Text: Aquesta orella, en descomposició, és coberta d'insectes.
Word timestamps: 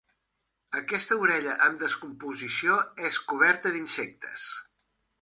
Aquesta 0.79 1.17
orella, 1.25 1.53
en 1.67 1.77
descomposició, 1.83 2.81
és 3.13 3.23
coberta 3.31 3.75
d'insectes. 3.79 4.53